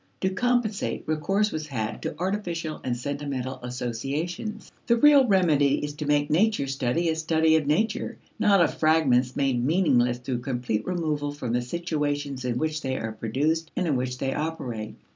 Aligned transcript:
To 0.21 0.31
compensate, 0.31 1.03
recourse 1.05 1.51
was 1.51 1.67
had 1.67 2.01
to 2.01 2.17
artificial 2.19 2.81
and 2.83 2.97
sentimental 2.97 3.59
associations. 3.61 4.71
The 4.87 4.97
real 4.97 5.27
remedy 5.27 5.75
is 5.85 5.93
to 5.93 6.07
make 6.07 6.31
nature 6.31 6.65
study 6.65 7.07
a 7.09 7.15
study 7.15 7.55
of 7.55 7.67
nature, 7.67 8.17
not 8.39 8.61
of 8.61 8.73
fragments 8.79 9.35
made 9.35 9.63
meaningless 9.63 10.17
through 10.17 10.39
complete 10.39 10.87
removal 10.87 11.31
from 11.33 11.53
the 11.53 11.61
situations 11.61 12.45
in 12.45 12.57
which 12.57 12.81
they 12.81 12.97
are 12.97 13.11
produced 13.11 13.69
and 13.75 13.85
in 13.85 13.95
which 13.95 14.17
they 14.17 14.33
operate. 14.33 14.95